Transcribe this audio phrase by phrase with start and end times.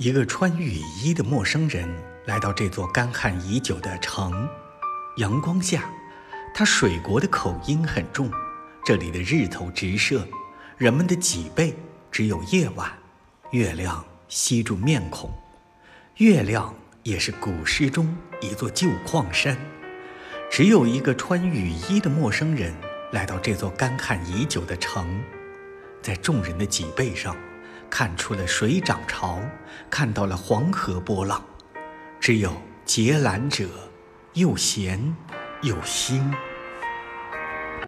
[0.00, 1.86] 一个穿雨衣的陌生人
[2.24, 4.48] 来到这座干旱已久的城。
[5.18, 5.90] 阳光下，
[6.54, 8.30] 他水国的口音很重。
[8.82, 10.26] 这里的日头直射，
[10.78, 11.74] 人们的脊背
[12.10, 12.90] 只有夜晚，
[13.50, 15.30] 月亮吸住面孔。
[16.16, 19.54] 月亮也是古诗中一座旧矿山。
[20.50, 22.74] 只有一个穿雨衣的陌生人
[23.12, 25.22] 来到这座干旱已久的城，
[26.00, 27.36] 在众人的脊背上。
[27.90, 29.40] 看出了水涨潮，
[29.90, 31.42] 看到了黄河波浪，
[32.20, 32.52] 只有
[32.84, 33.68] 结缆者
[34.34, 35.14] 又闲
[35.62, 36.32] 又新。